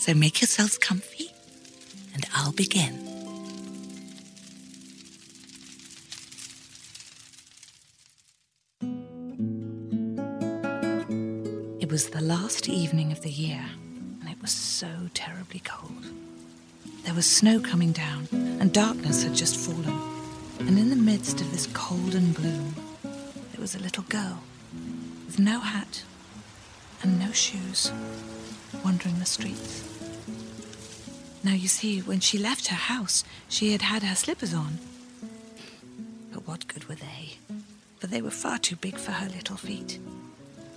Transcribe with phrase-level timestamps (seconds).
[0.00, 1.30] So make yourselves comfy,
[2.14, 2.94] and I'll begin.
[11.80, 13.62] It was the last evening of the year,
[14.20, 16.06] and it was so terribly cold.
[17.04, 20.00] There was snow coming down, and darkness had just fallen.
[20.60, 24.42] And in the midst of this cold and gloom, there was a little girl
[25.26, 26.04] with no hat
[27.02, 27.92] and no shoes,
[28.82, 29.89] wandering the streets.
[31.42, 34.78] Now, you see, when she left her house, she had had her slippers on.
[36.32, 37.38] But what good were they?
[37.98, 39.98] For they were far too big for her little feet.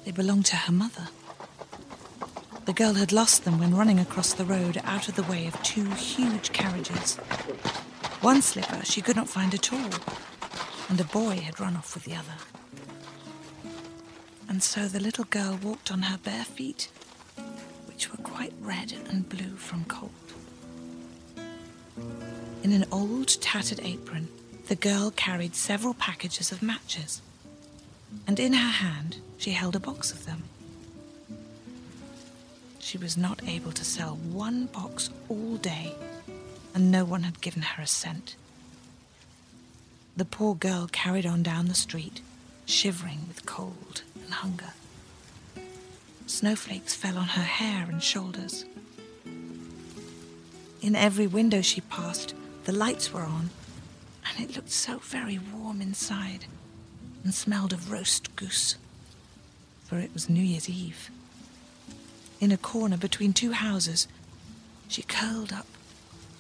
[0.06, 1.10] They belonged to her mother.
[2.66, 5.64] The girl had lost them when running across the road out of the way of
[5.64, 7.18] two huge carriages.
[8.22, 9.90] One slipper she could not find at all,
[10.88, 12.38] and a boy had run off with the other.
[14.48, 16.90] And so the little girl walked on her bare feet,
[17.86, 20.23] which were quite red and blue from cold.
[22.64, 24.30] In an old, tattered apron,
[24.68, 27.22] the girl carried several packages of matches,
[28.26, 30.44] and in her hand she held a box of them.
[32.80, 35.96] She was not able to sell one box all day,
[36.74, 38.36] and no one had given her a cent.
[40.16, 42.22] The poor girl carried on down the street,
[42.66, 44.74] shivering with cold and hunger.
[46.28, 48.66] Snowflakes fell on her hair and shoulders.
[50.84, 52.34] In every window she passed,
[52.66, 53.52] the lights were on,
[54.28, 56.44] and it looked so very warm inside
[57.24, 58.76] and smelled of roast goose,
[59.86, 61.10] for it was New Year's Eve.
[62.42, 64.10] In a corner between two houses,
[64.90, 65.68] she curled up,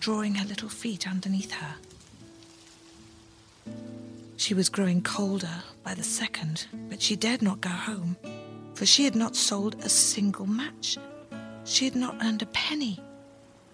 [0.01, 1.75] drawing her little feet underneath her.
[4.35, 8.17] She was growing colder by the second, but she dared not go home,
[8.73, 10.97] for she had not sold a single match.
[11.63, 12.99] She had not earned a penny.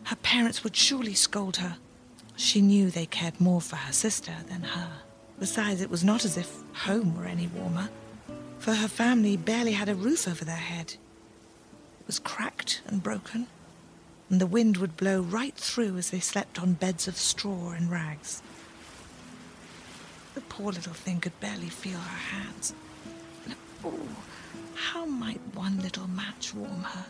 [0.09, 1.77] Her parents would surely scold her.
[2.35, 4.89] She knew they cared more for her sister than her.
[5.37, 7.89] Besides, it was not as if home were any warmer,
[8.57, 10.95] for her family barely had a roof over their head.
[11.99, 13.45] It was cracked and broken,
[14.31, 17.91] and the wind would blow right through as they slept on beds of straw and
[17.91, 18.41] rags.
[20.33, 22.73] The poor little thing could barely feel her hands.
[23.45, 23.53] And
[23.85, 23.99] oh,
[24.73, 27.05] how might one little match warm her?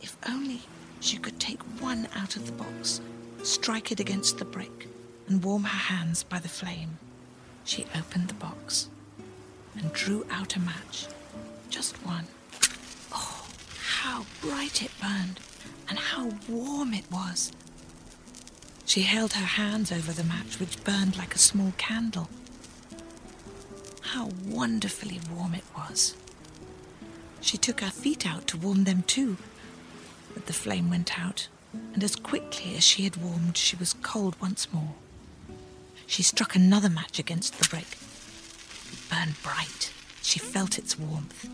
[0.00, 0.62] If only
[1.00, 3.00] she could take one out of the box,
[3.42, 4.86] strike it against the brick,
[5.28, 6.98] and warm her hands by the flame.
[7.64, 8.88] She opened the box
[9.76, 11.06] and drew out a match.
[11.70, 12.26] Just one.
[13.12, 13.46] Oh,
[14.00, 15.40] how bright it burned,
[15.88, 17.52] and how warm it was.
[18.84, 22.28] She held her hands over the match, which burned like a small candle.
[24.02, 26.16] How wonderfully warm it was.
[27.40, 29.36] She took her feet out to warm them too,
[30.50, 31.46] the flame went out,
[31.94, 34.94] and as quickly as she had warmed, she was cold once more.
[36.08, 37.96] She struck another match against the brick.
[38.90, 39.92] It burned bright.
[40.22, 41.48] She felt its warmth.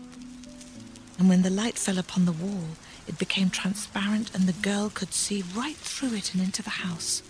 [1.19, 2.69] And when the light fell upon the wall,
[3.07, 7.21] it became transparent, and the girl could see right through it and into the house.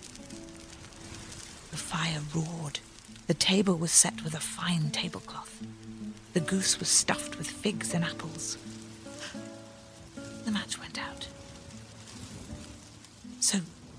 [1.70, 2.80] The fire roared.
[3.26, 5.62] The table was set with a fine tablecloth.
[6.32, 8.56] The goose was stuffed with figs and apples.
[10.46, 11.28] The match went out.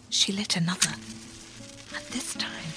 [0.09, 0.95] She lit another.
[1.95, 2.73] And this time,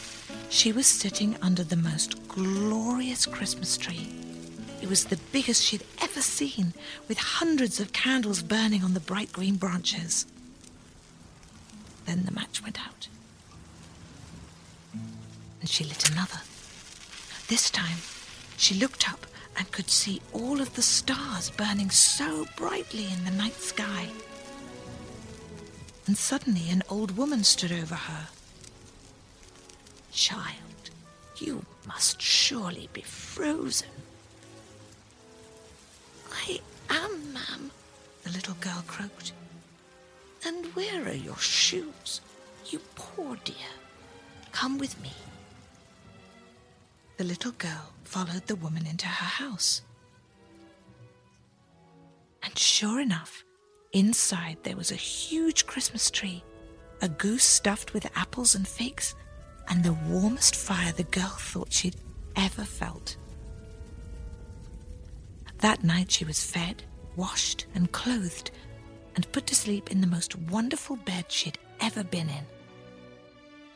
[0.51, 4.09] she was sitting under the most glorious Christmas tree.
[4.83, 6.75] It was the biggest she'd ever seen,
[7.09, 10.27] with hundreds of candles burning on the bright green branches.
[12.05, 13.09] Then the match went out.
[14.93, 16.41] And she lit another.
[17.49, 17.99] This time,
[18.57, 19.27] she looked up
[19.57, 24.09] and could see all of the stars burning so brightly in the night sky.
[26.07, 28.29] And suddenly, an old woman stood over her.
[30.13, 30.91] Child,
[31.39, 33.89] you must surely be frozen.
[36.33, 36.61] I
[36.91, 37.71] am, ma'am,
[38.25, 39.33] the little girl croaked.
[40.45, 42.21] And where are your shoes?
[42.67, 43.55] You poor dear.
[44.51, 45.13] Come with me.
[47.17, 49.83] The little girl followed the woman into her house.
[52.43, 53.45] And sure enough,
[53.93, 56.43] Inside, there was a huge Christmas tree,
[57.03, 59.15] a goose stuffed with apples and figs,
[59.69, 61.97] and the warmest fire the girl thought she'd
[62.35, 63.17] ever felt.
[65.59, 66.83] That night she was fed,
[67.17, 68.51] washed, and clothed,
[69.15, 72.47] and put to sleep in the most wonderful bed she'd ever been in.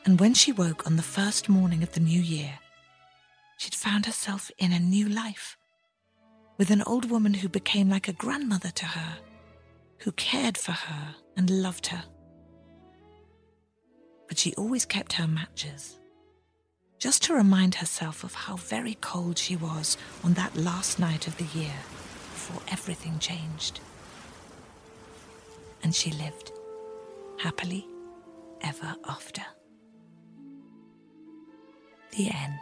[0.03, 2.57] And when she woke on the first morning of the new year,
[3.57, 5.57] she'd found herself in a new life,
[6.57, 9.17] with an old woman who became like a grandmother to her,
[9.99, 12.03] who cared for her and loved her.
[14.27, 15.99] But she always kept her matches,
[16.99, 21.37] just to remind herself of how very cold she was on that last night of
[21.37, 21.75] the year
[22.33, 23.79] before everything changed.
[25.83, 26.51] And she lived
[27.39, 27.87] happily
[28.61, 29.43] ever after.
[32.11, 32.59] The end.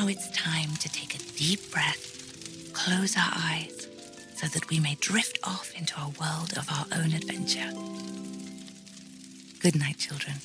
[0.00, 3.86] Now it's time to take a deep breath, close our eyes,
[4.34, 7.70] so that we may drift off into a world of our own adventure.
[9.60, 10.36] Good night, children.